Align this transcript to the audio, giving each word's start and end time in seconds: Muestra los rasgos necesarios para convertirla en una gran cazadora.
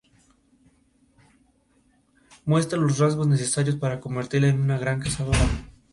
Muestra 2.43 2.79
los 2.79 2.97
rasgos 2.97 3.27
necesarios 3.27 3.75
para 3.75 3.99
convertirla 3.99 4.47
en 4.47 4.59
una 4.59 4.79
gran 4.79 4.99
cazadora. 4.99 5.47